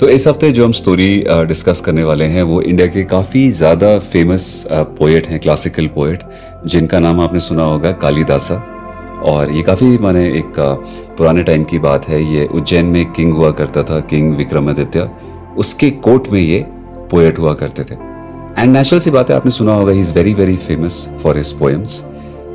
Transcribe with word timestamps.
तो 0.00 0.08
इस 0.08 0.26
हफ़्ते 0.28 0.50
जो 0.52 0.64
हम 0.64 0.72
स्टोरी 0.72 1.24
डिस्कस 1.48 1.80
करने 1.80 2.02
वाले 2.04 2.24
हैं, 2.24 2.42
वो 2.42 2.60
इंडिया 2.62 2.86
के 2.86 3.02
काफ़ी 3.04 3.48
ज़्यादा 3.50 3.98
फ़ेमस 4.00 4.64
पोएट 4.70 5.26
हैं 5.26 5.38
क्लासिकल 5.40 5.86
पोएट 5.94 6.22
जिनका 6.66 6.98
नाम 7.00 7.20
आपने 7.20 7.40
सुना 7.40 7.64
होगा, 7.64 7.92
कालीदासा। 7.94 8.54
और 9.24 9.52
ये 9.52 9.62
काफ़ी 9.62 9.98
माने 9.98 10.26
एक 10.30 10.52
पुराने 11.18 11.42
टाइम 11.42 11.64
की 11.64 11.78
बात 11.78 12.08
है। 12.08 12.22
ये 12.24 12.44
उज्जैन 12.46 12.86
में 12.86 13.04
किंग 13.12 13.32
हुआ 13.34 13.50
करता 13.52 13.82
था 13.82 14.00
किंग 14.02 14.34
विक्रमादित्य। 14.36 15.08
उसके 15.56 15.90
कोर्ट 15.90 16.28
में 16.32 16.40
ये 16.40 16.64
पोएट 17.10 17.38
हुआ 17.38 17.54
करते 17.54 17.84
थे। 17.84 17.94
एंड 17.94 18.72
नेचुरल 18.72 19.00
सी 19.00 19.10
बात 19.10 19.30
है, 19.30 19.36
आपने 19.36 19.50
सुना 19.52 19.74
होगा 19.74 19.92
he 19.92 20.00
is 20.00 20.12
very 20.14 20.34
very 20.34 20.56
famous 20.58 21.08
for 21.22 21.36
his 21.36 21.52
poems 21.58 22.00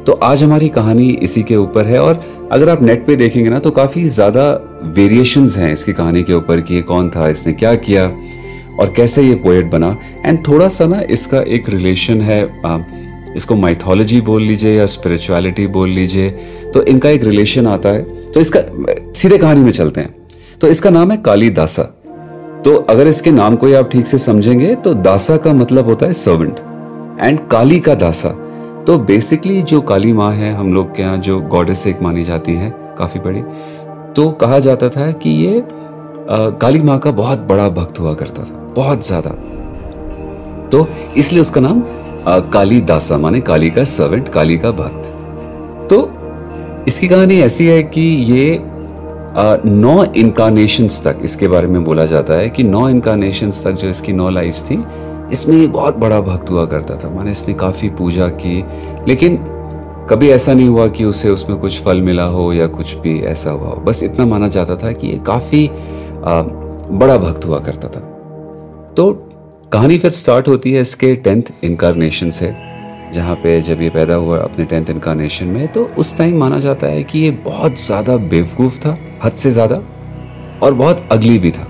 तो 0.08 0.14
आज 0.23 0.44
हमारी 0.44 0.70
कहानी 0.71 1.10
इसी 1.23 1.44
के 1.44 1.55
ऊपर 1.58 1.86
है। 1.86 2.00
और 2.00 2.23
अगर 2.52 2.70
आप 2.70 2.82
नेट 2.84 3.05
पे 3.05 3.16
देखेंगे 3.16 3.50
ना 3.50 3.60
तो 3.60 3.71
काफ़ी 3.71 4.05
ज़्यादा 4.10 4.52
वेरिएशंस 4.86 5.57
हैं 5.57 5.71
इसकी 5.71 5.93
कहानी 5.93 6.23
के 6.23 6.34
ऊपर 6.34 6.62
कि 6.62 6.76
ये 6.76 6.81
कौन 6.84 7.09
था 7.09 7.27
इसने 7.30 7.53
क्या 7.53 7.73
किया 7.77 8.05
और 8.80 8.94
कैसे 8.98 9.23
ये 9.23 9.35
पोएट 9.35 9.70
बना। 9.72 9.95
एंड 10.26 10.48
थोड़ा 10.48 10.67
सा 10.70 10.85
ना 10.88 11.02
इसका 11.09 11.41
एक 11.49 11.70
रिलेशन 11.70 12.22
है 12.22 12.41
आ, 12.66 12.80
इसको 13.36 13.55
माइथोलॉजी 13.55 14.20
बोल 14.22 14.41
लीजिए 14.41 14.77
या 14.77 14.86
स्पिरिचुअलिटी 14.86 15.67
बोल 15.70 15.89
लीजिए 15.89 16.30
तो 16.73 16.84
इनका 16.84 17.09
एक 17.09 17.23
रिलेशन 17.23 17.67
आता 17.67 17.89
है। 17.89 18.31
तो 18.31 18.39
इसका 18.39 18.59
सीधे 19.13 19.38
कहानी 19.38 19.62
में 19.62 19.72
चलते 19.72 20.02
हैं। 20.02 20.16
तो 20.62 20.67
इसका 20.67 20.89
नाम 20.89 21.11
है 21.11 21.17
कालीदासा। 21.17 21.84
तो 22.66 22.75
अगर 22.89 23.08
इसके 23.08 23.31
नाम 23.31 23.55
को 23.55 23.73
आप 23.77 23.89
ठीक 23.91 24.08
से 24.08 24.17
समझेंगे 24.17 24.73
तो 24.75 24.94
दासा 24.94 25.38
का 25.38 25.53
मतलब 25.53 25.86
होता 25.86 26.05
है 26.05 26.13
सर्वेंट 26.13 26.59
एंड 27.22 27.39
काली 27.50 27.80
का 27.80 27.95
दासा। 27.95 28.30
तो 28.88 28.98
बेसिकली 29.00 29.61
जो 29.61 29.81
काली 29.81 30.13
माँ 30.13 30.31
है 30.34 30.53
हम 30.53 30.73
लोग 30.73 30.95
के 30.95 31.03
यहाँ 31.03 31.17
जो 31.17 31.39
गॉडेस 31.50 31.86
एक 31.88 32.02
मानी 32.02 32.23
जाती 32.23 32.53
है 32.53 32.73
काफ़ी 32.98 33.20
बड़ी 33.20 33.41
तो 34.16 34.30
कहा 34.42 34.60
जाता 34.60 34.90
था 34.90 35.12
कि 35.14 35.30
ये 35.38 35.64
काली 36.62 36.80
माँ 36.80 36.98
का 37.00 37.12
बहुत 37.14 37.40
बड़ा 37.42 37.68
भक्त 37.72 38.00
हुआ 38.00 38.14
करता 38.14 38.44
था, 38.44 38.73
बहुत 38.76 39.06
ज़्यादा। 39.08 39.30
तो 40.70 40.88
इसलिए 41.18 41.42
उसका 41.42 41.62
नाम 41.62 41.84
काली 42.52 42.81
दासा 42.84 43.18
माने 43.18 43.42
काली 43.42 43.70
का 43.70 43.84
सर्वेंट 43.86 44.30
काली 44.30 44.58
का 44.58 44.72
भक्त। 44.73 45.88
तो 45.90 46.02
इसकी 46.88 47.08
कहानी 47.08 47.40
ऐसी 47.42 47.68
है 47.68 47.81
कि 47.86 48.02
ये 48.02 48.59
नौ 49.66 50.03
इनकारनेशंस 50.06 51.02
तक, 51.03 51.20
इसके 51.23 51.48
बारे 51.48 51.68
में 51.68 51.84
बोला 51.84 52.06
जाता 52.06 52.34
है 52.34 52.50
कि 52.50 52.64
नौ 52.64 52.88
इनकारनेशंस 52.90 53.64
तक 53.66 53.72
जो 53.73 53.90
इसकी 53.90 54.14
नौ 54.14 54.30
लाइफ 54.30 54.56
थी, 54.70 54.84
इसमें 55.31 55.56
ये 55.58 55.68
बहुत 55.70 55.98
बड़ा 55.98 56.20
भक्त 56.22 56.50
हुआ 56.50 56.66
करता 56.66 56.96
था। 56.96 57.09
माने 57.09 57.31
इसने 57.31 57.53
काफ़ी 57.56 57.90
पूजा 57.92 58.28
की, 58.38 58.64
लेकिन 59.08 59.36
कभी 60.12 60.30
ऐसा 60.30 60.54
नहीं 60.54 60.67
हुआ 60.67 60.88
कि 60.88 61.04
उसे 61.06 61.30
उसमें 61.30 61.58
कुछ 61.59 61.81
फल 61.81 62.02
मिला 62.02 62.23
हो 62.28 62.52
या 62.54 62.66
कुछ 62.70 62.94
भी 62.95 63.20
ऐसा 63.26 63.52
हुआ 63.52 63.67
हो। 63.67 63.76
बस 63.81 64.02
इतना 64.04 64.26
माना 64.26 64.48
जाता 64.48 64.76
था 64.76 64.92
कि 64.92 65.08
ये 65.08 65.18
काफ़ी 65.28 65.70
बड़ा 66.94 67.18
भक्त 67.18 67.45
हुआ 67.45 67.59
करता 67.59 67.88
था। 67.88 68.00
तो 68.98 69.12
कहानी 69.73 69.98
फिर 69.98 70.12
स्टार्ट 70.12 70.48
होती 70.48 70.72
है 70.73 70.81
इसके 70.81 71.14
टेंथ 71.18 71.52
इनकारनेशन 71.64 72.31
से, 72.31 72.53
जहाँ 73.14 73.36
पे 73.36 73.59
जब 73.62 73.81
ये 73.81 73.90
पैदा 73.90 74.16
हुआ 74.16 74.40
अपने 74.40 74.66
टेंथ 74.66 74.90
इनकारनेशन 74.90 75.45
में 75.48 75.68
तो 75.68 75.86
उस 75.98 76.18
टाइम 76.18 76.38
माना 76.40 76.59
जाता 76.59 76.88
है 76.88 77.03
कि 77.03 77.20
ये 77.20 77.31
बहुत 77.46 77.80
ज़्यादा 77.80 78.18
बेवकूफ़ 78.18 78.80
था, 78.80 78.98
हद 79.23 79.31
से 79.34 79.52
ज़्यादा, 79.52 79.81
और 80.62 80.73
बहुत 80.73 81.08
अगली 81.12 81.38
भी 81.40 81.52
था। 81.52 81.68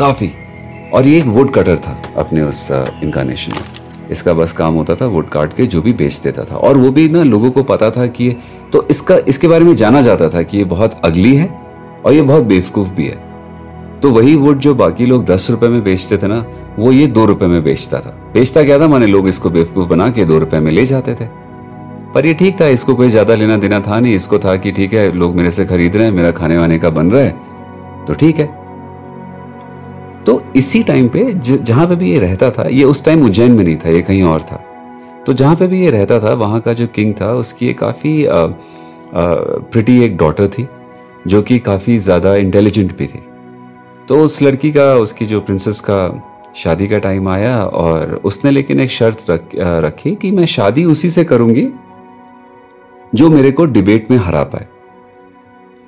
काफ़ी। 0.00 0.30
और 0.94 1.06
ये 1.06 1.18
एक 1.18 1.26
वुड 1.26 1.54
कटर 1.54 1.76
था 1.78 2.00
अपने 2.16 2.42
उस 2.42 2.68
इनकारनेशन 2.70 3.52
में। 3.52 3.81
इसका 4.12 4.32
बस 4.34 4.52
काम 4.52 4.74
होता 4.74 4.94
था 4.94 5.06
वुड 5.06 5.28
काट 5.28 5.52
के 5.52 5.66
जो 5.66 5.82
भी 5.82 5.92
बेच 5.94 6.20
देता 6.20 6.44
था। 6.44 6.56
और 6.56 6.76
वो 6.76 6.90
भी 6.90 7.08
ना 7.08 7.22
लोगों 7.24 7.50
को 7.50 7.62
पता 7.64 7.90
था 7.90 8.06
कि 8.08 8.30
तो 8.72 8.86
इसका 8.90 9.16
इसके 9.28 9.48
बारे 9.48 9.64
में 9.64 9.74
जाना 9.76 10.00
जाता 10.02 10.28
था 10.28 10.42
कि 10.42 10.58
ये 10.58 10.64
बहुत 10.66 11.00
अगली 11.04 11.34
है 11.36 11.48
और 12.04 12.12
ये 12.12 12.22
बहुत 12.22 12.44
बेवकूफ़ 12.44 12.90
भी 12.90 13.06
है। 13.06 13.20
तो 14.00 14.10
वही 14.10 14.34
वुड 14.36 14.58
जो 14.58 14.74
बाकी 14.74 15.06
लोग 15.06 15.24
दस 15.24 15.50
रुपए 15.50 15.68
में 15.68 15.82
बेचते 15.84 16.16
थे 16.18 16.26
ना, 16.26 16.44
वो 16.78 16.92
ये 16.92 17.06
दो 17.08 17.24
रुपए 17.26 17.46
में 17.46 17.62
बेचता 17.64 18.00
था। 18.00 18.16
बेचता 18.34 18.64
क्या 18.64 18.78
था? 18.78 18.88
माने 18.88 19.06
लोग 19.06 19.28
इसको 19.28 19.50
बेवकूफ़ 19.50 19.88
बना 19.88 20.10
के 20.10 20.24
दो 20.24 20.38
रुपए 20.38 20.60
में 20.60 20.72
ले 20.72 20.86
जाते 20.86 21.14
थे। 21.14 21.26
पर 22.14 22.26
ये 22.26 22.34
ठीक 22.34 22.60
था, 22.60 22.66
इसको 22.68 22.94
कोई 22.94 23.08
ज़्यादा 23.08 23.34
लेना 23.34 23.56
देना 23.56 23.80
था 23.80 24.00
नहीं। 24.00 24.14
इसको 24.14 24.38
था 24.38 24.56
कि 24.56 24.70
ठीक 24.72 24.94
है, 24.94 25.10
लोग 25.12 25.36
मेरे 25.36 25.50
से 25.50 25.64
खरीद 25.66 25.96
रहे 25.96 26.04
हैं, 26.04 26.12
मेरा 26.12 26.30
खाने 26.32 26.58
वाने 26.58 26.78
का 26.78 26.90
बन 26.90 27.10
रहा 27.10 27.22
है 27.22 28.04
तो 28.06 28.14
ठीक 28.14 28.38
है। 28.38 28.46
तो 30.26 30.42
इसी 30.56 30.82
टाइम 30.82 31.08
पे 31.08 31.32
जहाँ 31.34 31.86
पे 31.86 31.96
भी 31.96 32.10
ये 32.12 32.18
रहता 32.20 32.50
था 32.50 32.68
ये 32.68 32.84
उस 32.84 33.04
टाइम 33.04 33.24
उज्जैन 33.24 33.52
में 33.52 33.64
नहीं 33.64 33.76
था 33.76 33.90
ये 33.90 34.02
कहीं 34.02 34.22
और 34.24 34.42
था। 34.42 34.56
तो 35.26 35.32
जहाँ 35.32 35.56
पे 35.56 35.66
भी 35.66 35.82
ये 35.82 35.90
रहता 35.90 36.18
था 36.20 36.32
वहाँ 36.34 36.60
का 36.60 36.72
जो 36.72 36.86
किंग 36.88 37.14
था 37.20 37.32
उसकी 37.34 37.68
एक 37.68 37.78
काफ़ी 37.78 38.24
प्रिटी 39.14 39.98
एक 40.04 40.16
डॉटर 40.16 40.48
थी 40.48 40.66
जो 41.26 41.42
कि 41.42 41.58
काफ़ी 41.60 41.96
ज़्यादा 41.98 42.34
इंटेलिजेंट 42.36 42.96
भी 42.98 43.06
थी। 43.06 43.22
तो 44.08 44.20
उस 44.20 44.40
लड़की 44.42 44.70
का 44.72 44.94
उसकी 44.96 45.26
जो 45.26 45.40
प्रिंसेस 45.40 45.80
का 45.80 45.98
शादी 46.56 46.86
का 46.88 46.98
टाइम 46.98 47.28
आया 47.28 47.58
और 47.64 48.14
उसने 48.24 48.50
लेकिन 48.50 48.80
एक 48.80 48.90
शर्त 48.90 49.30
रख, 49.30 49.48
रखी 49.54 50.14
कि 50.14 50.30
मैं 50.30 50.46
शादी 50.46 50.84
उसी 50.84 51.10
से 51.10 51.24
करूँगी 51.24 51.68
जो 53.14 53.30
मेरे 53.30 53.50
को 53.52 53.64
डिबेट 53.66 54.10
में 54.10 54.16
हरा 54.18 54.42
पाए। 54.44 54.66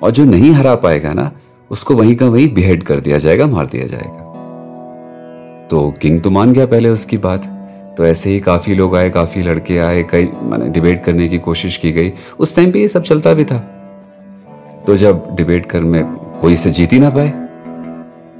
और 0.01 0.11
जो 0.11 0.25
नहीं 0.25 0.51
हरा 0.51 0.75
पाएगा 0.77 1.13
ना 1.13 1.31
उसको 1.71 1.95
वहीं 1.95 2.15
का 2.15 2.25
वहीं 2.27 2.53
बिहेड 2.53 2.83
कर 2.83 2.99
दिया 2.99 3.17
जाएगा 3.17 3.47
मार 3.47 3.65
दिया 3.65 3.85
जाएगा। 3.87 4.24
तो 5.69 5.89
किंग 6.01 6.19
तो 6.21 6.29
मान 6.29 6.51
गया 6.53 6.65
पहले 6.65 6.89
उसकी 6.89 7.17
बात। 7.17 7.45
तो 7.97 8.05
ऐसे 8.05 8.29
ही 8.29 8.39
काफ़ी 8.39 8.73
लोग 8.75 8.95
आए, 8.95 9.09
काफ़ी 9.09 9.41
लड़के 9.41 9.77
आए, 9.77 10.03
कई 10.03 10.29
मैंने 10.43 10.67
डिबेट 10.69 11.03
करने 11.03 11.27
की 11.27 11.37
कोशिश 11.39 11.77
की 11.77 11.91
गई। 11.91 12.11
उस 12.39 12.55
टाइम 12.55 12.71
पे 12.71 12.79
ये 12.79 12.87
सब 12.87 13.03
चलता 13.03 13.33
भी 13.33 13.45
था। 13.45 13.57
तो 14.87 14.95
जब 14.97 15.35
डिबेट 15.35 15.65
कर 15.65 15.81
में 15.81 16.03
कोई 16.41 16.53
इसे 16.53 16.71
जीत 16.71 16.93
ही 16.93 16.99
ना 16.99 17.09
पाए, 17.09 17.29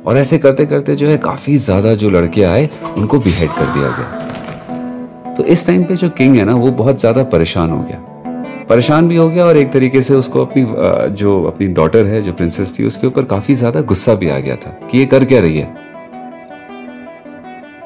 और 0.06 0.18
ऐसे 0.18 0.38
करते 0.38 0.66
करते 0.66 0.96
जो 0.96 1.08
है 1.08 1.18
काफ़ी 1.20 1.56
ज़्यादा 1.58 1.94
जो 1.94 2.10
लड़के 2.10 2.44
आए, 2.44 2.70
उनको 2.98 3.20
बिहेड 3.20 3.50
कर 3.50 3.74
दिया 3.74 3.90
गया। 3.90 5.34
तो 5.34 5.44
इस 5.46 5.66
टाइम 5.68 5.84
पे 5.84 5.96
जो 5.96 6.10
किंग 6.10 6.36
है 6.36 6.46
ना, 6.46 6.56
वो 6.56 6.72
बहुत 6.74 7.00
ज़्यादा 7.00 7.24
परेशान 7.26 7.70
हो 7.70 7.80
गया। 7.80 8.04
परेशान 8.70 9.08
भी 9.08 9.16
हो 9.16 9.30
गया 9.30 9.46
और 9.46 9.58
एक 9.58 9.72
तरीके 9.72 10.02
से 10.02 10.16
उसको 10.16 10.46
अपनी 10.46 10.66
जो 11.16 11.42
अपनी 11.44 11.68
डॉटर 11.74 12.06
है, 12.06 12.22
जो 12.22 12.34
प्रिंसेस 12.34 12.78
थी, 12.80 12.86
उसके 12.86 13.08
ऊपर 13.08 13.24
काफ़ी 13.26 13.56
ज़्यादा 13.56 13.82
गुस्सा 13.84 14.14
भी 14.14 14.30
आ 14.30 14.38
गया 14.40 14.56
था 14.56 14.78
कि 14.92 14.98
ये 14.98 15.06
कर 15.06 15.26
क्या 15.26 15.42
रही 15.42 15.58
है। 15.58 15.95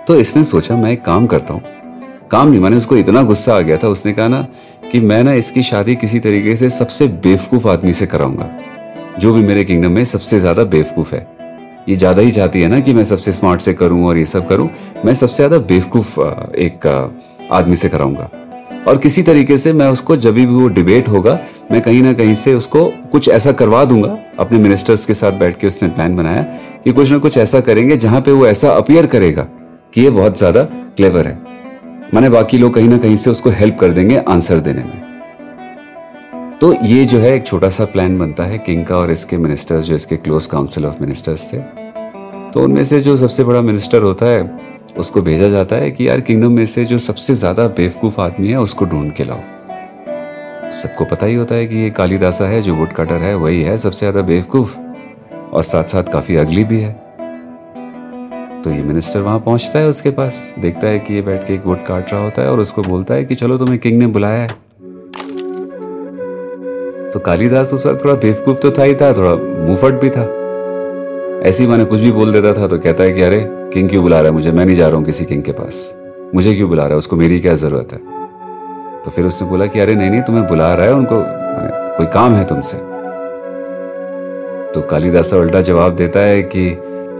तो 0.10 0.16
इसने 0.16 0.44
सोचा, 0.44 0.76
मैं 0.76 0.92
एक 0.92 1.04
काम 1.06 1.26
करता 1.28 1.54
हूँ। 1.54 1.62
काम 2.32 2.50
नहीं, 2.50 2.60
मैंने 2.60 2.78
उसको 2.78 2.98
इतना 2.98 3.22
गुस्सा 3.24 3.56
आ 3.56 3.60
गया 3.60 3.78
था, 3.78 3.88
उसने 3.88 4.14
कहा 4.14 4.28
ना 4.28 4.42
कि 4.92 5.00
मैं 5.00 5.24
ना 5.24 5.34
इसकी 5.34 5.64
शादी 5.64 5.96
किसी 5.96 6.20
तरीके 6.20 6.56
से 6.58 6.70
सबसे 6.70 7.08
बेवकूफ़ 7.08 7.68
आदमी 7.68 7.94
से 7.94 8.06
कराऊँगा। 8.06 8.50
जो 9.20 9.34
भी 9.34 9.42
मेरे 9.42 9.64
किंगडम 9.64 9.92
में 9.92 10.04
सबसे 10.06 10.40
ज़्यादा 10.40 10.64
बेवकूफ़ 10.64 11.14
है। 11.16 11.28
ये 11.90 11.96
ज़्यादा 11.96 12.22
ही 12.22 12.32
चाहती 12.32 12.62
है 12.62 12.68
ना 12.68 12.80
कि 12.80 12.94
मैं 12.94 13.04
सबसे 13.04 13.32
स्मार्ट 13.32 13.62
से 13.62 13.74
करूँ 13.74 14.08
और 14.08 14.18
ये 14.18 14.26
सब 14.26 14.48
करूँ, 14.48 14.70
मैं 15.06 15.14
सबसे 15.14 15.36
ज़्यादा 15.36 15.58
बेवकूफ़ 15.58 16.20
एक 16.58 16.88
आदमी 17.52 17.76
से 17.76 17.90
कराऊँगा। 17.90 18.30
और 18.88 18.98
किसी 18.98 19.24
तरीके 19.24 19.58
से 19.58 19.74
मैं 19.74 19.88
उसको, 19.88 20.16
जब 20.16 20.34
भी 20.34 20.46
वो 20.46 20.68
डिबेट 20.70 21.08
होगा, 21.08 21.40
मैं 21.72 21.82
कहीं 21.82 22.02
ना 22.02 22.14
कहीं 22.14 22.36
से 22.36 22.54
उसको 22.54 22.86
कुछ 23.12 23.30
ऐसा 23.30 23.52
करवा 23.52 23.86
दूँगा। 23.86 24.18
अपने 24.40 24.60
मिनिस्टर्स 24.60 25.06
के 25.06 25.14
साथ 25.14 25.40
बैठ 25.40 25.60
के 25.60 25.68
उसने 25.68 25.90
प्लान 25.90 26.16
बनाया 26.16 26.42
कि 26.84 26.92
कुछ 26.92 27.12
ना 27.12 27.18
कुछ 27.18 27.38
ऐसा 27.38 27.62
करेंगे 27.62 27.98
जहाँ 27.98 28.22
पे 28.22 28.32
वो 28.32 28.48
ऐसा 28.48 28.70
अपियर 28.70 29.06
करेगा। 29.06 29.48
कि 29.94 30.02
ये 30.02 30.10
बहुत 30.10 30.38
ज़्यादा 30.38 30.64
क्लेवर 30.64 31.28
है। 31.28 31.38
माने 32.14 32.30
बाकी 32.30 32.58
लोग 32.58 32.74
कहीं 32.74 32.90
ना 32.90 32.98
कहीं 32.98 33.16
से 33.16 33.30
उसको 33.30 33.50
हेल्प 33.50 33.78
कर 33.80 33.92
देंगे 33.92 34.18
आंसर 34.18 34.60
देने 34.60 34.84
में। 34.84 35.08
तो 36.62 36.74
ये 36.86 37.06
जो 37.06 37.20
है 37.20 37.34
एक 37.36 37.46
छोटा 37.46 37.70
सा 37.70 37.86
प्लान 37.86 38.18
बनता 38.20 38.44
है 38.44 38.58
किंग 38.58 38.86
का 38.86 38.96
और 38.96 39.12
इसके 39.12 39.38
मिनिस्टर्स 39.38 39.86
जो 39.86 39.96
इसके 39.96 40.18
क्लोज 40.18 40.46
काउंसिल 40.46 40.86
ऑफ़ 40.86 41.02
मिनिस्टर्स 41.02 41.54
थे। 41.54 41.58
तो 42.52 42.64
उनमें 42.64 42.84
से 42.84 43.00
जो 43.00 43.16
सबसे 43.18 43.44
बड़ा 43.44 43.62
मिनिस्टर 43.62 44.02
होता 44.02 44.26
है, 44.26 44.44
उसको 44.98 45.22
भेजा 45.22 45.50
जाता 45.50 45.76
है 45.76 45.92
कि 45.92 46.08
यार 46.10 46.22
किंगडम 46.22 46.52
में 46.52 46.66
से 46.66 46.86
जो 46.86 46.98
सबसे 46.98 47.36
ज़्यादा 47.36 47.68
बेवकूफ़ 47.68 48.22
आदमी 48.22 48.48
है, 48.48 48.60
उसको 48.60 48.86
ढूंढ 48.86 49.14
के 49.14 49.24
लाओ। 49.24 49.42
सबको 50.72 51.06
पता 51.06 51.26
ही 51.26 51.36
होता 51.36 51.56
है 51.56 51.68
कि 51.68 51.78
ये 51.78 51.90
कालीदासा 51.90 52.46
है, 52.46 52.62
जो 52.62 52.76
वुड 52.76 52.94
कटर 52.94 53.22
है, 53.22 53.36
वही 53.36 53.62
है 53.62 53.78
सबसे 53.78 54.00
ज़्यादा 54.00 54.22
बेवकूफ़। 54.22 54.78
और 55.54 55.64
साथ 55.64 55.84
साथ 55.84 56.04
काफ़ी 56.04 56.36
अगली 56.36 56.64
भी 56.64 56.80
है। 56.82 57.09
तो 58.64 58.70
ये 58.70 58.82
मिनिस्टर 58.84 59.20
वहाँ 59.20 59.40
पहुँचता 59.40 59.80
है 59.80 59.88
उसके 59.88 60.10
पास, 60.12 60.54
देखता 60.60 60.88
है 60.88 61.00
कि 61.00 61.14
ये 61.14 61.22
बैठ 61.22 61.46
के 61.48 61.54
एक 61.54 61.66
वुड 61.66 61.86
काट 61.86 62.12
रहा 62.14 62.24
होता 62.24 62.42
है 62.42 62.52
और 62.52 62.60
उसको 62.60 62.82
बोलता 62.82 63.14
है 63.14 63.26
कि 63.26 63.36
चलो 63.36 63.58
तुम्हें 63.58 63.78
किंग 63.80 64.00
ने 64.00 64.08
बुलाया 64.08 64.40
है। 64.40 64.48
तो 67.12 67.20
कालीदास 67.20 67.74
उस 67.74 67.86
वक्त 67.86 68.04
थोड़ा 68.04 68.16
बेवकूफ़ 68.16 68.58
तो 68.58 68.72
था 68.72 68.84
ही 68.84 68.96
था, 68.96 69.14
थोड़ा 69.14 69.36
मुंहफट 69.68 70.02
भी 70.02 70.10
था। 70.10 70.24
ऐसी 71.48 71.68
मैंने 71.68 71.86
कुछ 71.86 72.00
भी 72.00 72.12
बोल 72.12 72.32
देता 72.32 72.54
था 72.54 72.68
तो 72.68 72.80
कहता 72.80 73.04
है 73.04 73.14
कि 73.14 73.22
अरे 73.22 73.40
किंग 73.74 73.90
क्यों 73.90 74.04
बुला 74.04 74.20
रहा 74.20 74.28
है 74.28 74.34
मुझे? 74.34 74.52
मैं 74.52 74.66
नहीं 74.66 74.76
जा 74.76 74.88
रहा 74.88 74.98
हूँ 74.98 75.06
किसी 75.06 75.26
किंग 75.26 75.44
के 75.44 75.52
पास। 75.52 75.96
मुझे 76.36 76.56
क्यों 76.56 76.70
बुला 76.70 76.84
रहा 76.84 76.92
है? 76.92 76.98
उसको 76.98 77.16
मेरी 77.16 77.40
क्या 77.40 77.56
ज़रूरत 77.56 77.94
है? 77.94 78.00
तो 79.04 79.12
फिर 79.12 79.26
उसने 79.26 79.48
बोला 79.50 79.66
कि 79.66 79.80
अरे, 79.80 79.96
नहीं 79.96 80.10
नहीं, 80.10 80.22
तुम्हें 80.22 80.48
बुला 80.48 80.74
रहा 80.76 80.86
है, 80.86 80.94
उनको 80.94 81.24
कोई 81.98 82.06
काम 82.06 82.34
है 82.34 82.44
तुमसे। 82.46 82.78
तो 84.74 84.82
कालीदासा 84.82 85.38
उल्टा 85.38 85.62
जवाब 85.62 85.96
देता 85.96 86.20
है 86.20 86.42
कि 86.44 86.70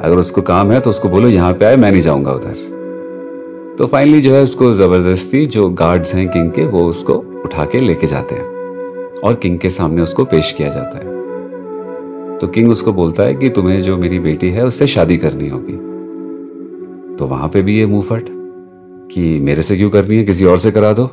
अगर 0.02 0.18
उसको 0.18 0.42
काम 0.42 0.72
है 0.72 0.80
तो 0.80 0.90
उसको 0.90 1.10
बोलो, 1.10 1.28
यहाँ 1.28 1.54
पे 1.54 1.66
आए, 1.66 1.76
मैं 1.76 1.92
नहीं 1.92 2.02
जाऊँगा 2.02 2.32
उधर. 2.32 3.76
तो 3.78 3.88
फाइनली 3.88 4.22
जो 4.22 4.34
है 4.34 4.42
उसको 4.44 4.74
ज़बरदस्ती 4.74 5.46
जो 5.46 5.70
गार्ड्स 5.70 6.16
हैं 6.16 6.28
किंग 6.30 6.52
के, 6.52 6.66
वो 6.66 6.84
उसको 6.86 7.14
उठा 7.46 7.66
के 7.66 7.80
लेके 7.80 8.08
जाते 8.08 8.36
हैं 8.36 9.20
और 9.24 9.36
किंग 9.36 9.60
के 9.60 9.70
सामने 9.70 10.02
उसको 10.02 10.26
पेश 10.26 10.52
किया 10.52 10.70
जाता 10.70 10.98
है। 10.98 12.38
तो 12.40 12.48
किंग 12.48 12.70
उसको 12.72 12.94
बोलता 12.94 13.24
है 13.24 13.34
कि 13.34 13.50
तुम्हें 13.50 13.82
जो 13.82 13.98
मेरी 13.98 14.20
बेटी 14.20 14.50
है, 14.50 14.66
उससे 14.66 14.88
शादी 14.88 15.18
करनी 15.18 15.50
होगी। 15.50 15.78
तो 17.16 17.28
वहाँ 17.28 17.50
पे 17.50 17.62
भी 17.62 17.78
ये 17.80 17.86
मुंहफट 17.86 18.26
कि 19.12 19.40
मेरे 19.40 19.62
से 19.62 19.78
क्यों 19.78 19.90
करनी 19.90 20.18
है, 20.18 20.24
किसी 20.24 20.46
और 20.46 20.58
से 20.58 20.72
करा 20.72 20.94
दो। 20.94 21.08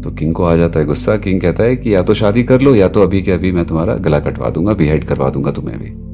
तो 0.00 0.10
किंग 0.10 0.34
को 0.34 0.44
आ 0.44 0.54
जाता 0.56 0.80
है 0.80 0.86
गुस्सा 0.86 1.16
किंग 1.16 1.40
कहता 1.40 1.64
है 1.64 1.76
कि 1.76 1.94
या 1.94 2.02
तो 2.02 2.14
शादी 2.14 2.42
कर 2.42 2.60
लो, 2.60 2.74
या 2.74 2.88
तो 2.88 3.02
अभी 3.02 3.22
के 3.22 3.32
अभी 3.32 3.52
मैं 3.52 3.64
तुम्हारा 3.64 3.94
गला 3.94 4.20
कटवा 4.20 4.50
दूँगा 4.50 4.74
बिहेड 4.74 5.04
करवा 5.04 5.30
दूँगा 5.30 5.50
तुम्हें 5.50 5.78
भी। 5.78 6.11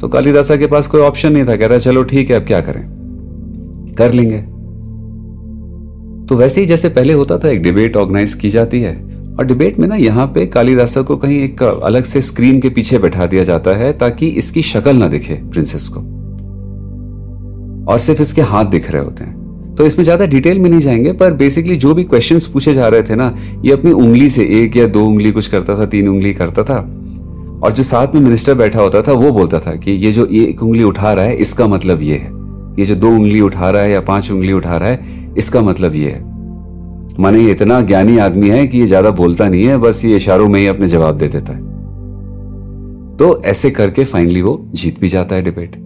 तो 0.00 0.08
कालिदासा 0.08 0.56
के 0.56 0.66
पास 0.66 0.86
कोई 0.86 1.00
ऑप्शन 1.00 1.32
नहीं 1.32 1.44
था 1.44 1.56
कहता 1.56 1.78
चलो 1.78 2.02
ठीक 2.02 2.30
है, 2.30 2.36
अब 2.36 2.46
क्या 2.46 2.60
करें? 2.60 2.82
कर 3.98 4.12
लेंगे। 4.12 4.38
तो 6.26 6.36
वैसे 6.36 6.60
ही 6.60 6.66
जैसे 6.66 6.88
पहले 6.88 7.12
होता 7.12 7.38
था, 7.38 7.48
एक 7.48 7.62
डिबेट 7.62 7.96
ऑर्गेनाइज 7.96 8.34
की 8.34 8.50
जाती 8.50 8.80
है। 8.80 9.08
और 9.38 9.44
डिबेट 9.44 9.78
में 9.78 9.88
ना, 9.88 9.96
यहाँ 9.96 10.26
पे 10.26 10.46
कालिदासा 10.46 11.02
को 11.02 11.16
कहीं 11.16 11.38
एक 11.40 11.62
अलग 11.62 12.04
से 12.04 12.20
स्क्रीन 12.20 12.60
के 12.60 12.68
पीछे 12.68 12.98
बैठा 12.98 13.26
दिया 13.26 13.44
जाता 13.44 13.70
है, 13.70 13.92
ताकि 13.92 14.26
इसकी 14.26 14.62
शक्ल 14.62 14.96
ना 14.96 15.08
दिखे 15.08 15.34
प्रिंसेस 15.34 15.88
को। 15.88 16.00
और 17.92 17.98
सिर्फ़ 17.98 18.22
इसके 18.22 18.42
हाथ 18.42 18.64
दिख 18.64 18.90
रहे 18.90 19.02
होते 19.02 19.24
हैं। 19.24 19.74
तो 19.74 19.86
इसमें 19.86 20.04
ज़्यादा 20.04 20.24
डिटेल 20.24 20.58
में 20.58 20.70
नहीं 20.70 20.80
जाएँगे, 20.80 21.12
पर 21.12 21.32
बेसिकली 21.32 21.76
जो 21.76 21.94
भी 21.94 22.04
क्वेश्चंस 22.04 22.46
पूछे 22.46 22.74
जा 22.74 22.88
रहे 22.88 23.02
थे 23.02 23.14
ना, 23.14 23.36
ये 23.64 23.72
अपनी 23.72 23.92
उंगली 23.92 24.28
से 24.28 24.44
एक 24.44 24.76
या 24.76 24.86
दो 24.86 25.06
उंगली 25.06 25.32
कुछ 25.32 25.48
करता 25.48 25.78
था, 25.78 25.86
तीन 25.86 26.08
उंगली 26.08 26.34
करता 26.34 26.62
था। 26.62 26.97
और 27.62 27.72
जो 27.72 27.82
साथ 27.82 28.14
में 28.14 28.20
मिनिस्टर 28.20 28.54
बैठा 28.54 28.80
होता 28.80 29.02
था, 29.02 29.12
वो 29.12 29.30
बोलता 29.32 29.58
था 29.58 29.74
कि 29.76 29.90
ये 29.90 30.12
जो 30.12 30.26
एक 30.26 30.62
उंगली 30.62 30.82
उठा 30.82 31.12
रहा 31.12 31.24
है, 31.24 31.36
इसका 31.36 31.66
मतलब 31.66 32.02
ये 32.02 32.16
है। 32.16 32.30
ये 32.78 32.84
जो 32.84 32.94
दो 32.94 33.08
उंगली 33.08 33.40
उठा 33.40 33.70
रहा 33.70 33.82
है 33.82 33.90
या 33.90 34.00
पाँच 34.00 34.30
उंगली 34.30 34.52
उठा 34.52 34.76
रहा 34.76 34.88
है, 34.88 35.34
इसका 35.38 35.60
मतलब 35.60 35.94
ये 35.94 36.10
है। 36.10 36.26
माने 37.20 37.40
ये 37.40 37.50
इतना 37.50 37.80
ज्ञानी 37.80 38.18
आदमी 38.18 38.48
है 38.48 38.66
कि 38.66 38.78
ये 38.78 38.86
ज़्यादा 38.86 39.10
बोलता 39.10 39.48
नहीं 39.48 39.64
है, 39.64 39.78
बस 39.78 40.04
ये 40.04 40.16
इशारों 40.16 40.48
में 40.48 40.60
ही 40.60 40.66
अपने 40.66 40.86
जवाब 40.86 41.18
दे 41.18 41.28
देता 41.28 41.52
है। 41.52 41.66
तो 43.16 43.40
ऐसे 43.44 43.70
करके 43.70 44.04
फाइनली 44.04 44.42
वो 44.42 44.70
जीत 44.74 45.00
भी 45.00 45.08
जाता 45.08 45.34
है 45.34 45.42
डिबेट 45.42 45.76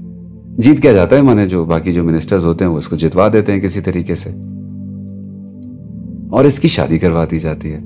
जीत 0.58 0.80
क्या 0.80 0.92
जाता 0.92 1.16
है? 1.16 1.22
माने 1.22 1.46
जो 1.46 1.64
बाकी 1.64 1.92
जो 1.92 2.02
मिनिस्टर्स 2.04 2.44
होते 2.44 2.64
हैं, 2.64 2.70
वो 2.70 2.78
उसको 2.78 2.96
जितवा 2.96 3.28
देते 3.28 3.52
हैं 3.52 3.60
किसी 3.60 3.80
तरीके 3.80 4.14
से। 4.14 4.30
और 6.30 6.46
इसकी 6.46 6.68
शादी 6.68 6.98
करवा 6.98 7.24
दी 7.24 7.38
जाती 7.38 7.70
है। 7.70 7.78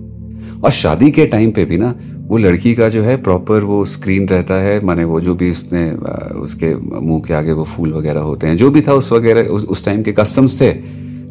और 0.65 0.71
शादी 0.71 1.11
के 1.11 1.27
टाइम 1.27 1.51
पे 1.51 1.65
भी 1.65 1.79
ना 1.79 1.95
वो 2.27 2.37
लड़की 2.37 2.75
का 2.75 2.89
जो 2.89 3.03
है 3.03 3.23
प्रॉपर 3.23 3.61
वो 3.61 3.85
स्क्रीन 3.85 4.29
रहता 4.29 4.55
है 4.55 4.85
माने 4.85 5.05
वो 5.05 5.21
जो 5.21 5.35
भी 5.35 5.51
उसने 5.51 5.91
उसके 6.37 6.75
मुँह 6.77 7.23
के 7.29 7.35
आगे 7.35 7.53
वो 7.53 7.65
फूल 7.65 7.93
वगैरह 7.93 8.21
होते 8.21 8.47
हैं 8.47 8.57
जो 8.57 8.71
भी 8.71 8.81
था 8.81 8.93
उस 8.93 9.13
वगैरह 9.13 9.43
उस, 9.43 9.85
टाइम 9.85 10.03
के 10.03 10.13
कस्टम्स 10.13 10.61
थे 10.61 10.71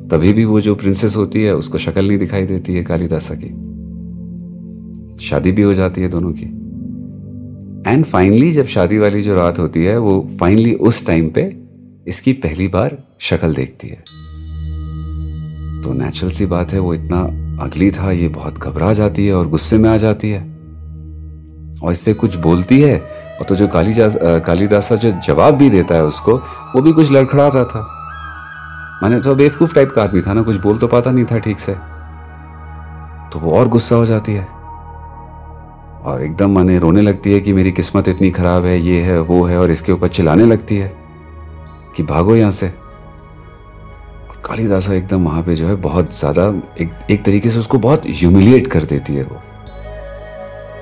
तभी 0.07 0.33
भी 0.33 0.45
वो 0.45 0.61
जो 0.61 0.75
प्रिंसेस 0.75 1.15
होती 1.15 1.43
है 1.43 1.55
उसको 1.55 1.77
शक्ल 1.77 2.07
नहीं 2.07 2.17
दिखाई 2.17 2.45
देती 2.45 2.73
है 2.73 2.83
कालिदासा 2.83 3.35
की। 3.35 3.49
शादी 5.25 5.51
भी 5.51 5.61
हो 5.61 5.73
जाती 5.73 6.01
है 6.01 6.07
दोनों 6.07 6.31
की। 6.31 6.45
एंड 7.91 8.05
फाइनली 8.05 8.51
जब 8.51 8.65
शादी 8.65 8.97
वाली 8.97 9.21
जो 9.21 9.35
रात 9.35 9.59
होती 9.59 9.83
है 9.83 9.97
वो 9.97 10.29
फाइनली 10.39 10.73
उस 10.73 11.07
टाइम 11.07 11.29
पे 11.29 11.57
इसकी 12.07 12.33
पहली 12.33 12.67
बार 12.67 13.03
शक्ल 13.19 13.55
देखती 13.55 13.87
है। 13.87 14.03
तो 15.81 15.93
नेचुरल 15.93 16.31
सी 16.31 16.45
बात 16.45 16.73
है 16.73 16.79
वो 16.79 16.93
इतना 16.93 17.21
अगली 17.63 17.91
था 17.91 18.11
ये 18.11 18.27
बहुत 18.27 18.57
घबरा 18.57 18.93
जाती 18.93 19.27
है 19.27 19.33
और 19.33 19.47
गुस्से 19.47 19.77
में 19.77 19.89
आ 19.89 19.97
जाती 19.97 20.29
है। 20.29 20.54
और 21.85 21.91
इससे 21.91 22.13
कुछ 22.15 22.35
बोलती 22.41 22.79
है 22.81 22.97
और 22.99 23.45
तो 23.49 23.55
जो 23.55 23.67
काली 23.67 23.93
कालिदासा 24.45 24.95
जो 24.95 25.11
जवाब 25.25 25.55
भी 25.55 25.69
देता 25.69 25.95
है 25.95 26.03
उसको 26.03 26.35
वो 26.75 26.81
भी 26.81 26.91
कुछ 26.93 27.11
लड़खड़ा 27.11 27.47
रहा 27.47 27.63
था। 27.65 27.81
मैंने 29.03 29.19
तो 29.21 29.35
बेवकूफ़ 29.35 29.73
टाइप 29.75 29.91
का 29.91 30.03
आदमी 30.03 30.21
था 30.21 30.33
ना 30.33 30.41
कुछ 30.41 30.55
बोल 30.57 30.77
तो 30.77 30.87
पाता 30.87 31.11
नहीं 31.11 31.25
था 31.25 31.37
ठीक 31.39 31.59
से। 31.59 31.73
तो 33.31 33.39
वो 33.39 33.57
और 33.57 33.67
गुस्सा 33.67 33.95
हो 33.95 34.05
जाती 34.05 34.33
है। 34.33 34.47
और 36.03 36.21
एकदम 36.23 36.51
माने 36.51 36.77
रोने 36.79 37.01
लगती 37.01 37.33
है 37.33 37.39
कि 37.41 37.53
मेरी 37.53 37.71
किस्मत 37.71 38.07
इतनी 38.07 38.29
खराब 38.31 38.65
है 38.65 38.79
ये 38.79 39.01
है 39.01 39.19
वो 39.21 39.43
है 39.45 39.57
और 39.59 39.71
इसके 39.71 39.91
ऊपर 39.91 40.07
चिल्लाने 40.07 40.45
लगती 40.45 40.77
है 40.77 40.91
कि 41.95 42.03
भागो 42.03 42.35
यहाँ 42.35 42.51
से। 42.51 42.73
कालीदासा 44.45 44.93
एकदम 44.93 45.23
वहाँ 45.25 45.41
पे 45.43 45.55
जो 45.55 45.67
है 45.67 45.75
बहुत 45.81 46.17
ज़्यादा 46.17 46.43
एक, 46.79 46.91
एक 47.09 47.23
तरीके 47.25 47.49
से 47.49 47.59
उसको 47.59 47.77
बहुत 47.79 48.03
ह्यूमिलिएट 48.09 48.67
कर 48.67 48.85
देती 48.85 49.15
है 49.15 49.23
वो। 49.23 49.41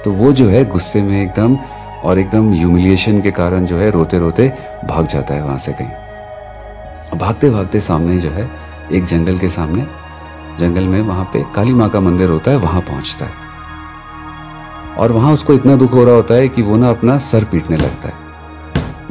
तो 0.04 0.12
वो 0.12 0.32
जो 0.34 0.48
है 0.50 0.66
गुस्से 0.66 1.02
में 1.02 1.22
एकदम 1.22 1.56
और 2.04 2.20
एकदम 2.20 2.52
ह्यूमिलिएशन 2.54 3.22
के 3.22 3.32
कारण 3.32 3.66
जो 3.66 3.78
है 3.78 3.90
रोते 3.92 4.20
रोते 4.20 4.48
भाग 4.86 5.08
जाता 5.08 5.34
है 5.34 5.44
वहाँ 5.44 5.58
से 5.58 5.74
कहीं। 5.74 7.18
भागते 7.20 7.50
भागते 7.50 7.80
सामने 7.80 8.20
जो 8.20 8.30
है 8.30 8.50
एक 8.92 9.06
जंगल 9.06 9.38
के 9.38 9.50
सामने 9.50 9.86
जंगल 10.60 10.84
में 10.84 11.02
वहाँ 11.02 11.30
पे 11.34 11.44
काली 11.56 11.74
माँ 11.74 11.90
का 11.90 12.00
मंदिर 12.00 12.30
होता 12.30 12.52
है 12.52 12.58
वहाँ 12.58 12.82
पहुँचता 12.82 13.26
है। 13.26 13.42
और 14.98 15.12
वहाँ 15.12 15.34
उसको 15.34 15.54
इतना 15.54 15.76
दुख 15.76 15.94
हो 15.94 16.04
रहा 16.04 16.16
होता 16.16 16.34
है 16.34 16.50
कि 16.50 16.62
वो 16.62 16.76
ना 16.76 16.90
अपना 16.90 17.18
सर 17.18 17.44
पीटने 17.44 17.78
लगता 17.78 18.10
है 18.10 18.16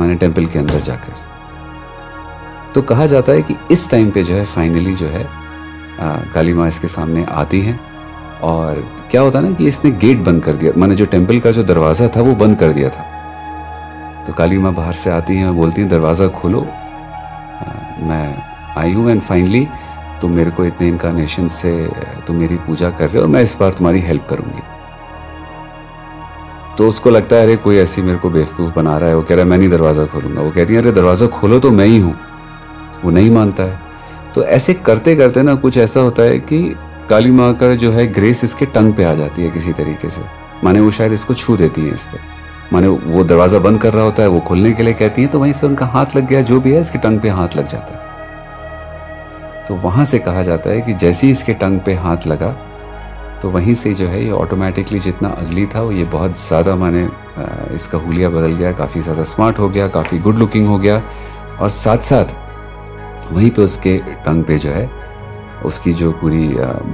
माने 0.01 0.15
टेंपल 0.15 0.47
के 0.47 0.59
अंदर 0.59 0.81
जाकर। 0.81 1.15
तो 2.75 2.83
कहा 2.83 3.07
जाता 3.07 3.33
है 3.33 3.43
कि 3.43 3.57
इस 3.71 3.91
टाइम 3.91 4.11
पे 4.11 4.25
जो 4.25 4.35
है 4.35 4.45
फाइनली 4.45 4.95
जो 4.95 5.07
है 5.07 5.25
आ, 5.25 6.17
काली 6.35 6.53
माँ 6.53 6.69
इसके 6.69 6.89
सामने 6.89 7.25
आती 7.25 7.61
हैं। 7.61 7.92
और 8.43 8.97
क्या 9.11 9.21
होता 9.21 9.41
ना 9.41 9.53
कि 9.53 9.69
इसने 9.69 9.91
गेट 9.91 10.19
बंद 10.19 10.43
कर 10.43 10.53
दिया। 10.53 10.73
मैंने 10.77 10.95
जो 10.95 11.05
टेंपल 11.05 11.41
का 11.41 11.51
जो 11.51 11.63
दरवाज़ा 11.63 12.09
था, 12.09 12.21
वो 12.21 12.35
बंद 12.35 12.59
कर 12.59 12.73
दिया 12.73 12.89
था। 12.89 13.19
तो 14.27 14.33
काली 14.33 14.59
माँ 14.59 14.75
बाहर 14.75 14.93
से 14.93 15.11
आती 15.11 15.37
हैं 15.37 15.47
और 15.47 15.53
बोलती 15.53 15.81
हैं, 15.81 15.91
दरवाज़ा 15.91 16.29
खोलो। 16.29 16.61
मैं 17.99 18.43
आई 18.79 18.93
हूँ 18.93 19.11
एंड 19.11 19.21
फाइनली 19.21 19.69
तुम 20.21 20.31
मेरे 20.31 20.51
को 20.51 20.65
इतने 20.65 20.89
इनकारनेशन 20.89 21.47
से, 21.47 21.89
तुम 22.27 22.37
मेरी 22.37 22.57
पूजा 22.57 22.91
कर 22.91 23.11
रहे 23.11 23.23
हो, 23.23 23.29
मैं 23.29 23.43
इस 23.43 23.57
बार 23.61 23.73
तुम्हारी 23.73 24.01
हेल्प 24.01 24.27
करूँगी। 24.31 24.63
तो 26.79 26.89
उसको 26.89 27.11
लगता 27.11 27.37
है, 27.37 27.43
अरे, 27.43 27.57
कोई 27.57 27.77
ऐसी 27.77 28.03
मेरे 28.03 28.19
को 28.19 28.31
बेवकूफ़ 28.31 28.75
बना 28.75 28.99
रहा 28.99 29.09
है, 29.09 29.17
वो 29.17 29.23
कह 29.23 29.35
रहा 29.35 29.45
है, 29.45 29.51
मैं 29.51 29.59
नहीं 29.59 29.71
दरवाज़ा 29.71 30.07
खोलूँगा। 30.07 30.43
वो 30.43 30.51
कहती 30.51 30.75
है, 30.75 30.83
अरे, 30.83 30.93
दरवाज़ा 30.93 31.27
खोलो 31.27 31.59
तो 31.59 31.71
मैं 31.71 31.87
ही 31.87 31.99
हूँ। 31.99 32.15
वो 33.05 33.11
नहीं 33.11 33.31
मानता 33.31 33.63
है। 33.63 33.81
तो 34.35 34.45
ऐसे 34.45 34.75
करते 34.75 35.17
करते 35.17 35.43
ना 35.43 35.55
कुछ 35.55 35.79
ऐसा 35.79 36.01
होता 36.01 36.23
है 36.23 36.39
कि 36.39 36.77
काली 37.09 37.31
माँ 37.31 37.53
का 37.55 37.75
जो 37.77 37.91
है 37.93 38.07
ग्रेस 38.13 38.45
इसके 38.45 38.67
टंग 38.69 38.95
पे 38.95 39.05
आ 39.05 39.15
जाती 39.15 39.43
है 39.43 39.51
किसी 39.51 39.73
तरीके 39.73 40.11
से। 40.11 40.23
माने 40.65 40.81
वो 40.81 40.91
शायद 40.91 41.13
इसको 41.13 41.35
छू 41.35 41.57
देती 41.57 41.81
है 41.81 41.95
इस 41.95 42.05
पर 42.05 42.21
माने 42.73 42.89
वो 42.89 43.25
दरवाज़ा 43.25 43.59
बंद 43.59 43.81
कर 43.81 43.93
रहा 43.93 44.05
होता 44.05 44.23
है, 44.23 44.29
वो 44.29 44.41
खोलने 44.41 44.73
के 44.73 44.83
लिए 44.83 44.95
कहती 44.95 45.23
है 45.23 45.29
तो 45.29 45.39
वहीं 45.41 45.53
से 45.53 45.67
उनका 45.67 45.87
हाथ 45.87 46.17
लग 46.17 46.27
गया, 46.27 46.43
जो 46.43 46.61
भी 46.61 46.73
है 46.73 46.81
इसके 46.81 46.99
टंग 46.99 47.21
पे 47.21 47.29
हाथ 47.31 47.57
लग 47.57 47.67
जाता 47.69 47.95
है। 47.95 48.11
तो 49.67 49.75
वहाँ 49.79 50.05
से 50.05 50.19
कहा 50.19 50.43
जाता 50.43 50.71
है 50.71 50.81
कि 50.81 50.95
जैसे 50.95 51.27
ही 51.27 51.33
इसके 51.33 51.53
टंग 51.55 51.81
पे 51.81 51.95
हाथ 51.97 52.27
लगा 52.27 52.55
तो 53.43 53.51
वहीं 53.51 53.75
से 53.75 53.93
जो 53.95 54.07
है 54.09 54.25
ये 54.25 54.31
ऑटोमेटिकली 54.33 54.99
जितना 55.01 55.29
अगली 55.31 55.67
था, 55.67 55.81
वो 55.81 55.93
ये 55.93 56.05
बहुत 56.07 56.39
ज़्यादा 56.39 56.75
माने 56.77 57.03
इसका 57.75 57.99
हुलिया 57.99 58.29
बदल 58.31 58.55
गया, 58.55 58.73
काफ़ी 58.73 59.01
ज़्यादा 59.01 59.23
स्मार्ट 59.25 59.59
हो 59.59 59.69
गया, 59.69 59.89
काफ़ी 59.91 60.19
गुड 60.19 60.39
लुकिंग 60.39 60.67
हो 60.69 60.79
गया। 60.79 61.03
और 61.61 61.69
साथ 61.71 61.99
साथ 62.05 63.33
वहीं 63.33 63.51
पे 63.51 63.63
उसके 63.63 63.97
टंग 64.27 64.45
पे 64.45 64.59
जो 64.59 64.71
है 64.71 64.91
उसकी 65.65 65.93
जो 65.93 66.13
पूरी 66.13 66.49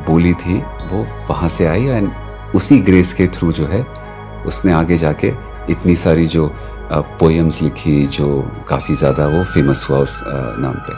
बोली 0.06 0.32
थी, 0.34 0.58
वो 0.92 1.06
वहाँ 1.28 1.48
से 1.48 1.66
आई 1.66 1.84
एंड 1.86 2.10
उसी 2.54 2.78
ग्रेस 2.80 3.12
के 3.12 3.26
थ्रू 3.28 3.52
जो 3.52 3.66
है, 3.66 3.82
उसने 4.46 4.72
आगे 4.72 4.96
जाके 4.96 5.32
इतनी 5.70 5.94
सारी 5.96 6.26
जो 6.26 6.50
पोएम्स 6.92 7.62
लिखी, 7.62 8.04
जो 8.06 8.50
काफ़ी 8.68 8.94
ज़्यादा 8.94 9.26
वो 9.28 9.42
फ़ेमस 9.44 9.86
हुआ 9.90 9.98
उस 9.98 10.20
नाम 10.26 10.74
पे। 10.80 10.92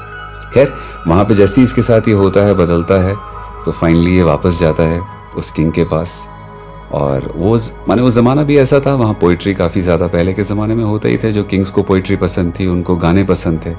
खैर, 0.53 0.73
वहाँ 1.07 1.25
पे 1.25 1.35
जैसे 1.35 1.61
ही 1.61 1.65
इसके 1.65 1.83
साथ 1.83 2.09
ये 2.09 2.15
होता 2.15 2.41
है, 2.41 2.55
बदलता 2.57 3.01
है 3.03 3.15
तो 3.65 3.73
फाइनली 3.73 4.17
ये 4.17 4.23
वापस 4.23 4.59
जाता 4.61 4.83
है 4.83 5.01
उस 5.37 5.51
किंग 5.51 5.73
के 5.73 5.85
पास। 5.85 6.23
और 6.93 7.33
वो 7.37 7.57
माने 7.89 8.03
वो 8.03 8.11
ज़माना 8.11 8.43
भी 8.43 8.57
ऐसा 8.59 8.81
था, 8.81 8.95
वहाँ 8.95 9.15
पोइट्री 9.21 9.55
काफ़ी 9.55 9.81
ज़्यादा 9.81 10.07
पहले 10.07 10.33
के 10.35 10.43
ज़माने 10.43 10.75
में 10.75 10.85
होते 10.85 11.09
ही 11.09 11.17
थे, 11.17 11.33
जो 11.33 11.45
किंग्स 11.45 11.71
को 11.71 11.83
पोइट्री 11.83 12.17
पसंद 12.17 12.53
थी, 12.59 12.67
उनको 12.67 12.97
गाने 12.97 13.25
पसंद 13.25 13.61
थे। 13.67 13.75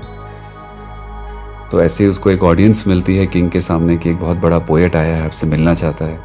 तो 1.72 1.82
ऐसे 1.82 2.08
उसको 2.08 2.30
एक 2.32 2.44
ऑडियंस 2.44 2.84
मिलती 2.88 3.16
है 3.18 3.25
किंग 3.25 3.50
के 3.51 3.60
सामने 3.62 3.98
कि 3.98 4.10
एक 4.10 4.18
बहुत 4.18 4.38
बड़ा 4.38 4.60
पोएट 4.60 4.96
आया 4.96 5.16
है, 5.16 5.25
आपसे 5.25 5.48
मिलना 5.48 5.74
चाहता 5.74 6.06
है। 6.06 6.20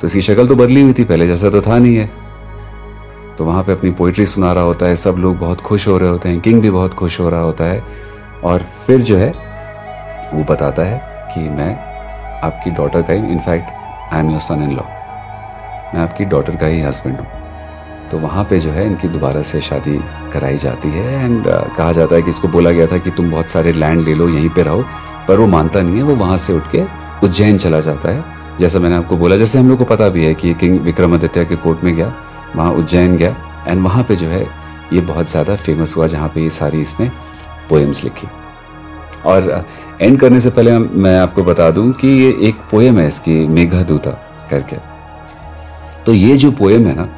तो 0.00 0.06
इसकी 0.06 0.20
शक्ल 0.20 0.46
तो 0.46 0.56
बदली 0.56 0.82
हुई 0.82 0.92
थी 0.92 1.04
पहले, 1.04 1.26
जैसा 1.26 1.50
तो 1.50 1.60
था 1.60 1.78
नहीं 1.78 1.96
है। 1.96 2.10
तो 3.38 3.44
वहाँ 3.44 3.62
पे 3.64 3.72
अपनी 3.72 3.90
पोइट्री 3.90 4.26
सुना 4.26 4.52
रहा 4.52 4.64
होता 4.64 4.86
है, 4.86 4.96
सब 4.96 5.16
लोग 5.18 5.38
बहुत 5.38 5.60
खुश 5.60 5.88
हो 5.88 5.98
रहे 5.98 6.10
होते 6.10 6.28
हैं 6.28 6.40
किंग 6.40 6.60
भी 6.62 6.70
बहुत 6.70 6.94
खुश 6.94 7.20
हो 7.20 7.28
रहा 7.28 7.40
होता 7.40 7.64
है। 7.64 7.82
और 8.44 8.62
फिर 8.86 9.00
जो 9.00 9.16
है, 9.16 9.32
वो 10.34 10.44
बताता 10.44 10.82
है 10.82 11.28
कि 11.34 11.40
मैं 11.40 11.74
आपकी 12.44 12.70
डॉटर 12.70 13.02
का 13.02 13.12
ही 13.12 13.32
in fact 13.32 14.12
I 14.12 14.20
am 14.20 14.30
your 14.30 14.40
son 14.40 14.62
in 14.62 14.72
law 14.72 14.82
मैं 15.94 16.00
आपकी 16.00 16.24
डॉटर 16.24 16.56
का 16.56 16.66
ही 16.66 16.80
हस्बैंड 16.80 17.16
हूँ। 17.16 17.26
तो 18.12 18.18
वहाँ 18.18 18.44
पे 18.44 18.58
जो 18.60 18.70
है 18.70 18.86
इनकी 18.86 19.08
दोबारा 19.08 19.42
से 19.42 19.60
शादी 19.60 19.98
कराई 20.32 20.56
जाती 20.58 20.88
है। 20.90 21.24
एंड 21.24 21.44
uh, 21.44 21.76
कहा 21.76 21.92
जाता 21.92 22.16
है 22.16 22.22
कि 22.22 22.30
इसको 22.30 22.48
बोला 22.48 22.70
गया 22.70 22.86
था 22.86 22.98
कि 22.98 23.10
तुम 23.10 23.30
बहुत 23.30 23.50
सारे 23.50 23.72
लैंड 23.72 24.00
ले 24.00 24.14
लो 24.14 24.28
यहीं 24.28 24.48
पे 24.48 24.62
रहो। 24.62 24.82
पर 25.28 25.36
वो 25.36 25.46
मानता 25.46 25.80
नहीं 25.82 25.96
है 25.96 26.02
वो 26.02 26.14
वहाँ 26.16 26.36
से 26.38 26.52
उठ 26.52 26.70
के 26.70 26.82
उज्जैन 27.26 27.58
चला 27.58 27.80
जाता 27.80 28.10
है। 28.10 28.56
जैसा 28.58 28.78
मैंने 28.78 28.96
आपको 28.96 29.16
बोला 29.16 29.36
जैसे 29.36 29.58
हम 29.58 29.68
लोग 29.68 29.78
को 29.78 29.84
पता 29.84 30.08
भी 30.08 30.24
है 30.24 30.34
कि 30.34 30.52
किंग 30.54 30.78
विक्रमादित्य 30.80 31.44
के 31.44 31.56
कोर्ट 31.56 31.84
में 31.84 31.94
गया 31.94 32.12
वहाँ 32.56 32.72
उज्जैन 32.72 33.16
गया। 33.16 33.34
एंड 33.68 33.82
वहाँ 33.84 34.04
पे 34.04 34.16
जो 34.16 34.28
है 34.28 34.42
ये 34.92 35.00
बहुत 35.02 35.30
ज़्यादा 35.30 35.56
फ़ेमस 35.56 35.96
हुआ 35.96 36.06
जहाँ 36.06 36.28
पे 36.28 36.42
ये 36.42 36.50
सारी 36.50 36.80
इसने 36.80 37.10
पोएम्स 37.68 38.04
लिखी। 38.04 38.28
और 39.26 39.64
एंड 40.00 40.20
करने 40.20 40.40
से 40.40 40.50
पहले 40.50 40.78
मैं 40.78 41.18
आपको 41.18 41.44
बता 41.44 41.70
दूँ 41.70 41.90
कि 41.94 42.08
ये 42.08 42.30
एक 42.48 42.60
पोएम 42.70 42.98
है 42.98 43.06
इसकी 43.06 43.46
मेघा 43.48 43.82
दूता 43.84 44.10
करके। 44.50 44.76
तो 46.06 46.14
ये 46.14 46.36
जो 46.36 46.50
पोएम 46.52 46.86
है 46.86 46.94
ना 46.96 47.08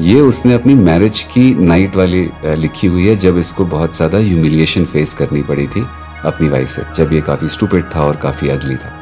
ये 0.00 0.20
उसने 0.20 0.52
अपनी 0.54 0.74
मैरिज 0.74 1.22
की 1.32 1.42
नाइट 1.54 1.96
वाली 1.96 2.20
लिखी 2.56 2.86
हुई 2.86 3.06
है 3.06 3.14
जब 3.16 3.38
इसको 3.38 3.64
बहुत 3.64 3.96
ज़्यादा 3.96 4.18
ह्यूमिलिएशन 4.18 4.84
फेस 4.84 5.12
करनी 5.14 5.42
पड़ी 5.42 5.66
थी 5.66 5.80
अपनी 6.24 6.48
वाइफ 6.48 6.68
से, 6.68 6.82
जब 6.96 7.12
ये 7.12 7.20
काफ़ी 7.20 7.48
स्टूपिड 7.48 7.84
था 7.94 8.04
और 8.04 8.16
काफ़ी 8.16 8.48
अगली 8.48 8.76
था। 8.76 8.92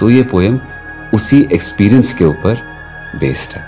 तो 0.00 0.08
ये 0.10 0.22
पोएम 0.22 0.58
उसी 1.14 1.40
एक्सपीरियंस 1.52 2.12
के 2.14 2.24
ऊपर 2.24 2.62
बेस्ड 3.20 3.56
है। 3.56 3.64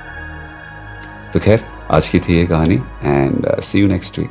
तो 1.33 1.41
खैर, 1.41 1.65
आज 1.91 2.09
की 2.09 2.19
थी 2.19 2.37
ये 2.37 2.47
कहानी 2.47 2.81
and 3.03 3.47
see 3.61 3.81
you 3.81 3.89
next 3.89 4.19
week 4.19 4.31